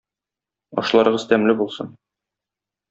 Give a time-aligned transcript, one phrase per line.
[0.83, 1.95] Ашларыгыз тәмле булсын!